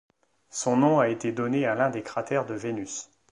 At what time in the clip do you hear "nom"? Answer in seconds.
0.77-0.99